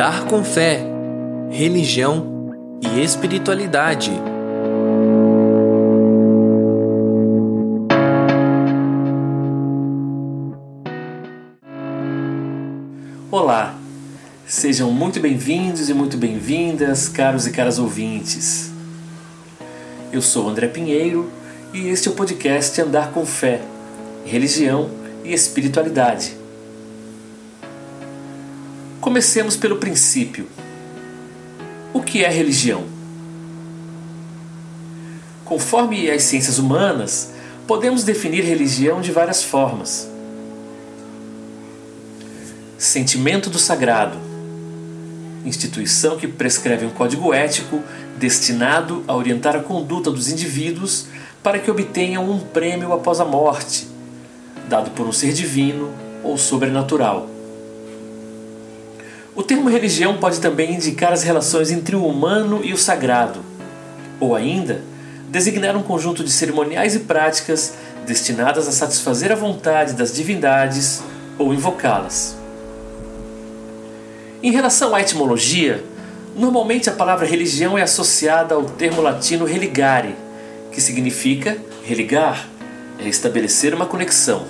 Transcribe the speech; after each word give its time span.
Andar 0.00 0.24
com 0.24 0.42
fé, 0.42 0.80
religião 1.50 2.48
e 2.80 3.02
espiritualidade. 3.02 4.10
Olá, 13.30 13.78
sejam 14.46 14.90
muito 14.90 15.20
bem-vindos 15.20 15.90
e 15.90 15.92
muito 15.92 16.16
bem-vindas, 16.16 17.06
caros 17.06 17.46
e 17.46 17.50
caras 17.50 17.78
ouvintes. 17.78 18.72
Eu 20.10 20.22
sou 20.22 20.48
André 20.48 20.68
Pinheiro 20.68 21.30
e 21.74 21.88
este 21.88 22.08
é 22.08 22.10
o 22.10 22.14
podcast 22.14 22.80
Andar 22.80 23.10
com 23.10 23.26
Fé, 23.26 23.60
Religião 24.24 24.88
e 25.22 25.34
Espiritualidade. 25.34 26.39
Comecemos 29.00 29.56
pelo 29.56 29.76
princípio. 29.76 30.46
O 31.92 32.02
que 32.02 32.24
é 32.24 32.28
religião? 32.28 32.84
Conforme 35.44 36.10
as 36.10 36.22
ciências 36.22 36.58
humanas, 36.58 37.32
podemos 37.66 38.04
definir 38.04 38.44
religião 38.44 39.00
de 39.00 39.10
várias 39.10 39.42
formas. 39.42 40.08
Sentimento 42.78 43.50
do 43.50 43.58
sagrado 43.58 44.30
instituição 45.44 46.16
que 46.16 46.28
prescreve 46.28 46.84
um 46.84 46.90
código 46.90 47.32
ético 47.32 47.82
destinado 48.18 49.04
a 49.08 49.14
orientar 49.14 49.56
a 49.56 49.60
conduta 49.60 50.10
dos 50.10 50.28
indivíduos 50.28 51.06
para 51.42 51.58
que 51.58 51.70
obtenham 51.70 52.30
um 52.30 52.38
prêmio 52.38 52.92
após 52.92 53.20
a 53.20 53.24
morte, 53.24 53.88
dado 54.68 54.90
por 54.90 55.06
um 55.06 55.12
ser 55.12 55.32
divino 55.32 55.90
ou 56.22 56.36
sobrenatural. 56.36 57.39
O 59.40 59.42
termo 59.42 59.70
religião 59.70 60.18
pode 60.18 60.38
também 60.38 60.74
indicar 60.74 61.14
as 61.14 61.22
relações 61.22 61.70
entre 61.70 61.96
o 61.96 62.04
humano 62.04 62.60
e 62.62 62.74
o 62.74 62.76
sagrado, 62.76 63.40
ou 64.20 64.36
ainda 64.36 64.82
designar 65.30 65.74
um 65.74 65.82
conjunto 65.82 66.22
de 66.22 66.30
cerimoniais 66.30 66.94
e 66.94 66.98
práticas 66.98 67.72
destinadas 68.06 68.68
a 68.68 68.70
satisfazer 68.70 69.32
a 69.32 69.34
vontade 69.34 69.94
das 69.94 70.14
divindades 70.14 71.02
ou 71.38 71.54
invocá-las. 71.54 72.36
Em 74.42 74.52
relação 74.52 74.94
à 74.94 75.00
etimologia, 75.00 75.82
normalmente 76.36 76.90
a 76.90 76.92
palavra 76.92 77.24
religião 77.24 77.78
é 77.78 77.82
associada 77.82 78.54
ao 78.54 78.64
termo 78.64 79.00
latino 79.00 79.46
religare, 79.46 80.16
que 80.70 80.82
significa 80.82 81.56
religar, 81.82 82.46
é 82.98 83.08
estabelecer 83.08 83.72
uma 83.72 83.86
conexão. 83.86 84.44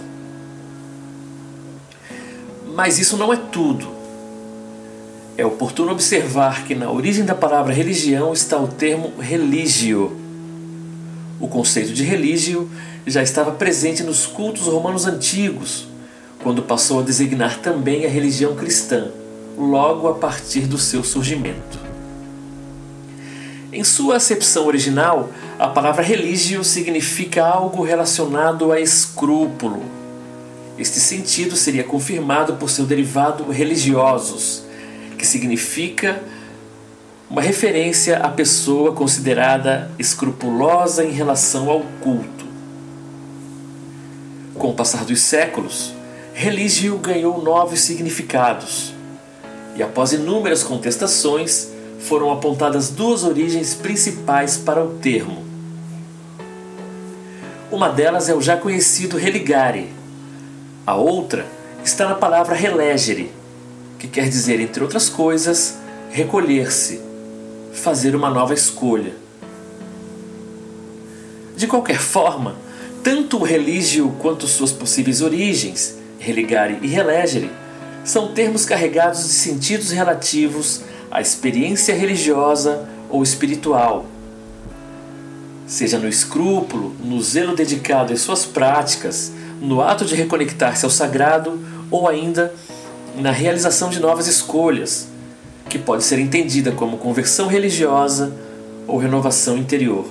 Mas 2.75 2.99
isso 2.99 3.17
não 3.17 3.33
é 3.33 3.37
tudo. 3.37 4.00
É 5.41 5.47
oportuno 5.47 5.93
observar 5.93 6.67
que 6.67 6.75
na 6.75 6.91
origem 6.91 7.25
da 7.25 7.35
palavra 7.35 7.73
religião 7.73 8.31
está 8.31 8.59
o 8.59 8.69
termo 8.69 9.15
religio. 9.19 10.15
O 11.41 11.49
conceito 11.49 11.95
de 11.95 12.05
religio 12.05 12.71
já 13.07 13.23
estava 13.23 13.51
presente 13.51 14.03
nos 14.03 14.27
cultos 14.27 14.65
romanos 14.65 15.07
antigos, 15.07 15.89
quando 16.43 16.61
passou 16.61 17.01
a 17.01 17.03
designar 17.03 17.59
também 17.61 18.05
a 18.05 18.09
religião 18.11 18.55
cristã, 18.55 19.09
logo 19.57 20.09
a 20.09 20.13
partir 20.13 20.67
do 20.67 20.77
seu 20.77 21.03
surgimento. 21.03 21.81
Em 23.73 23.83
sua 23.83 24.17
acepção 24.17 24.67
original, 24.67 25.31
a 25.59 25.69
palavra 25.69 26.03
religio 26.03 26.63
significa 26.63 27.47
algo 27.47 27.83
relacionado 27.83 28.73
a 28.73 28.79
escrúpulo. 28.79 29.85
Este 30.77 31.01
sentido 31.01 31.57
seria 31.57 31.83
confirmado 31.83 32.57
por 32.57 32.69
seu 32.69 32.85
derivado 32.85 33.51
religiosos, 33.51 34.60
significa 35.31 36.21
uma 37.31 37.41
referência 37.41 38.19
à 38.19 38.29
pessoa 38.29 38.93
considerada 38.93 39.91
escrupulosa 39.99 41.05
em 41.05 41.13
relação 41.13 41.71
ao 41.71 41.83
culto. 42.01 42.45
Com 44.55 44.71
o 44.71 44.75
passar 44.75 45.05
dos 45.05 45.21
séculos, 45.21 45.95
religio 46.35 46.99
ganhou 46.99 47.43
novos 47.43 47.81
significados, 47.81 48.93
e 49.77 49.83
após 49.83 50.13
inúmeras 50.13 50.65
contestações, 50.65 51.71
foram 52.01 52.33
apontadas 52.33 52.91
duas 52.91 53.23
origens 53.23 53.75
principais 53.75 54.57
para 54.57 54.83
o 54.83 54.95
termo. 54.95 55.45
Uma 57.71 57.89
delas 57.89 58.29
é 58.29 58.35
o 58.35 58.43
já 58.43 58.57
conhecido 58.57 59.17
religare, 59.17 59.89
a 60.85 60.97
outra 60.97 61.47
está 61.85 62.09
na 62.09 62.15
palavra 62.17 62.57
relegere, 62.57 63.31
que 64.01 64.09
quer 64.09 64.31
dizer, 64.31 64.59
entre 64.61 64.83
outras 64.83 65.11
coisas, 65.11 65.77
recolher-se, 66.11 67.03
fazer 67.75 68.17
uma 68.17 68.31
nova 68.31 68.55
escolha. 68.55 69.13
De 71.55 71.67
qualquer 71.67 71.99
forma, 71.99 72.57
tanto 73.05 73.37
o 73.37 73.45
religio 73.45 74.17
quanto 74.19 74.49
suas 74.49 74.73
possíveis 74.73 75.21
origens, 75.21 75.99
religare 76.19 76.79
e 76.81 76.87
relegere, 76.87 77.51
são 78.03 78.33
termos 78.33 78.65
carregados 78.65 79.23
de 79.23 79.29
sentidos 79.35 79.91
relativos 79.91 80.81
à 81.11 81.21
experiência 81.21 81.95
religiosa 81.95 82.89
ou 83.11 83.23
espiritual. 83.23 84.07
Seja 85.67 85.99
no 85.99 86.09
escrúpulo, 86.09 86.95
no 87.05 87.21
zelo 87.21 87.55
dedicado 87.55 88.15
às 88.15 88.23
suas 88.23 88.47
práticas, 88.47 89.31
no 89.61 89.83
ato 89.83 90.07
de 90.07 90.15
reconectar-se 90.15 90.87
ao 90.87 90.91
sagrado 90.91 91.61
ou 91.91 92.09
ainda 92.09 92.55
na 93.17 93.31
realização 93.31 93.91
de 93.91 94.01
novas 94.01 94.27
escolhas, 94.27 95.09
que 95.69 95.79
pode 95.79 96.05
ser 96.05 96.19
entendida 96.19 96.73
como 96.73 96.99
conversão 96.99 97.47
religiosa 97.47 98.33
ou 98.87 98.99
renovação 98.99 99.57
interior. 99.57 100.07